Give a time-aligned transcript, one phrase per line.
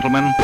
[0.00, 0.34] gentlemen.